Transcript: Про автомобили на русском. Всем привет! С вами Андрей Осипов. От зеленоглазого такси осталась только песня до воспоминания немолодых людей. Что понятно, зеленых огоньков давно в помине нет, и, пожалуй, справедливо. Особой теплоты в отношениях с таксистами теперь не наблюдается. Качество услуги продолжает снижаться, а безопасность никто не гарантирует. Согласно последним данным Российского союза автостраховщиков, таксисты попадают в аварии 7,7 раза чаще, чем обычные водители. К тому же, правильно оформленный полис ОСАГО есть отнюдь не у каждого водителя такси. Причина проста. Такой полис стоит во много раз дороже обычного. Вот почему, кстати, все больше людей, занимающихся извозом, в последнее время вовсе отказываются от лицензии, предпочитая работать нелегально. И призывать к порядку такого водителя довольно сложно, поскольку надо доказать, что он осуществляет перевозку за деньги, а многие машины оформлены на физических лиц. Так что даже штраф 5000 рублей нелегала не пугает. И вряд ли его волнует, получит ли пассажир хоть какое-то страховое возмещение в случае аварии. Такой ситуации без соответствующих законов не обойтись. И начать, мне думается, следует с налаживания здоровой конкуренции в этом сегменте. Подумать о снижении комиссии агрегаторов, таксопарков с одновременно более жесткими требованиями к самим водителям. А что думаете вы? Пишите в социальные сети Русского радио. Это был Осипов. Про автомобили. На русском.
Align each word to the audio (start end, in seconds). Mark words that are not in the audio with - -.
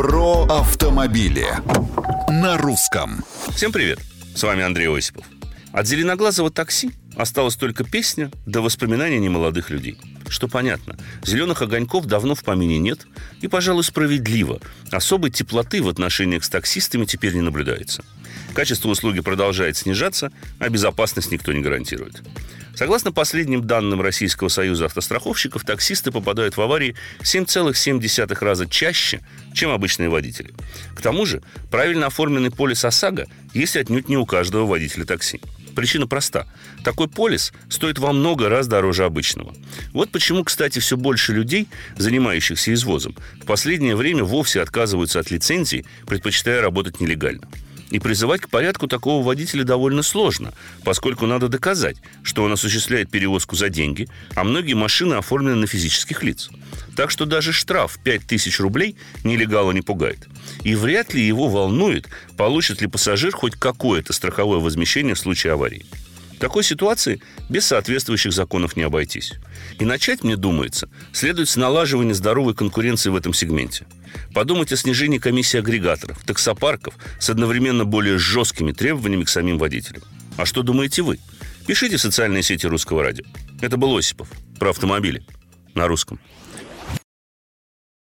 Про 0.00 0.46
автомобили 0.46 1.46
на 2.30 2.56
русском. 2.56 3.22
Всем 3.50 3.70
привет! 3.70 3.98
С 4.34 4.42
вами 4.42 4.62
Андрей 4.62 4.88
Осипов. 4.88 5.26
От 5.72 5.86
зеленоглазого 5.86 6.50
такси 6.50 6.92
осталась 7.16 7.56
только 7.56 7.84
песня 7.84 8.30
до 8.46 8.62
воспоминания 8.62 9.18
немолодых 9.18 9.68
людей. 9.68 9.98
Что 10.26 10.48
понятно, 10.48 10.96
зеленых 11.22 11.60
огоньков 11.60 12.06
давно 12.06 12.34
в 12.34 12.42
помине 12.42 12.78
нет, 12.78 13.06
и, 13.42 13.46
пожалуй, 13.46 13.84
справедливо. 13.84 14.60
Особой 14.90 15.30
теплоты 15.30 15.82
в 15.82 15.88
отношениях 15.90 16.44
с 16.44 16.48
таксистами 16.48 17.04
теперь 17.04 17.34
не 17.34 17.42
наблюдается. 17.42 18.02
Качество 18.54 18.88
услуги 18.88 19.20
продолжает 19.20 19.76
снижаться, 19.76 20.32
а 20.58 20.70
безопасность 20.70 21.30
никто 21.30 21.52
не 21.52 21.60
гарантирует. 21.60 22.22
Согласно 22.74 23.12
последним 23.12 23.66
данным 23.66 24.00
Российского 24.00 24.48
союза 24.48 24.86
автостраховщиков, 24.86 25.64
таксисты 25.64 26.10
попадают 26.10 26.56
в 26.56 26.60
аварии 26.60 26.94
7,7 27.20 28.36
раза 28.40 28.66
чаще, 28.66 29.20
чем 29.52 29.70
обычные 29.70 30.08
водители. 30.08 30.54
К 30.94 31.02
тому 31.02 31.26
же, 31.26 31.42
правильно 31.70 32.06
оформленный 32.06 32.50
полис 32.50 32.84
ОСАГО 32.84 33.26
есть 33.52 33.76
отнюдь 33.76 34.08
не 34.08 34.16
у 34.16 34.26
каждого 34.26 34.66
водителя 34.66 35.04
такси. 35.04 35.40
Причина 35.74 36.06
проста. 36.06 36.46
Такой 36.84 37.08
полис 37.08 37.52
стоит 37.68 37.98
во 37.98 38.12
много 38.12 38.48
раз 38.48 38.66
дороже 38.66 39.04
обычного. 39.04 39.54
Вот 39.92 40.10
почему, 40.10 40.44
кстати, 40.44 40.78
все 40.78 40.96
больше 40.96 41.32
людей, 41.32 41.68
занимающихся 41.96 42.72
извозом, 42.74 43.14
в 43.40 43.46
последнее 43.46 43.96
время 43.96 44.24
вовсе 44.24 44.62
отказываются 44.62 45.20
от 45.20 45.30
лицензии, 45.30 45.84
предпочитая 46.06 46.60
работать 46.60 47.00
нелегально. 47.00 47.48
И 47.90 47.98
призывать 47.98 48.40
к 48.40 48.48
порядку 48.48 48.86
такого 48.86 49.24
водителя 49.24 49.64
довольно 49.64 50.02
сложно, 50.02 50.54
поскольку 50.84 51.26
надо 51.26 51.48
доказать, 51.48 51.96
что 52.22 52.44
он 52.44 52.52
осуществляет 52.52 53.10
перевозку 53.10 53.56
за 53.56 53.68
деньги, 53.68 54.08
а 54.34 54.44
многие 54.44 54.74
машины 54.74 55.14
оформлены 55.14 55.56
на 55.56 55.66
физических 55.66 56.22
лиц. 56.22 56.50
Так 56.96 57.10
что 57.10 57.26
даже 57.26 57.52
штраф 57.52 57.98
5000 58.02 58.60
рублей 58.60 58.96
нелегала 59.24 59.72
не 59.72 59.82
пугает. 59.82 60.28
И 60.62 60.74
вряд 60.74 61.14
ли 61.14 61.22
его 61.22 61.48
волнует, 61.48 62.08
получит 62.36 62.80
ли 62.80 62.86
пассажир 62.86 63.32
хоть 63.32 63.56
какое-то 63.56 64.12
страховое 64.12 64.60
возмещение 64.60 65.14
в 65.14 65.18
случае 65.18 65.54
аварии. 65.54 65.84
Такой 66.40 66.64
ситуации 66.64 67.20
без 67.50 67.66
соответствующих 67.66 68.32
законов 68.32 68.74
не 68.74 68.82
обойтись. 68.82 69.34
И 69.78 69.84
начать, 69.84 70.24
мне 70.24 70.36
думается, 70.36 70.88
следует 71.12 71.50
с 71.50 71.56
налаживания 71.56 72.14
здоровой 72.14 72.54
конкуренции 72.54 73.10
в 73.10 73.16
этом 73.16 73.34
сегменте. 73.34 73.86
Подумать 74.32 74.72
о 74.72 74.76
снижении 74.78 75.18
комиссии 75.18 75.58
агрегаторов, 75.58 76.24
таксопарков 76.24 76.94
с 77.18 77.28
одновременно 77.28 77.84
более 77.84 78.16
жесткими 78.16 78.72
требованиями 78.72 79.24
к 79.24 79.28
самим 79.28 79.58
водителям. 79.58 80.02
А 80.38 80.46
что 80.46 80.62
думаете 80.62 81.02
вы? 81.02 81.18
Пишите 81.66 81.98
в 81.98 82.00
социальные 82.00 82.42
сети 82.42 82.66
Русского 82.66 83.02
радио. 83.02 83.24
Это 83.60 83.76
был 83.76 83.94
Осипов. 83.94 84.30
Про 84.58 84.70
автомобили. 84.70 85.22
На 85.74 85.88
русском. 85.88 86.18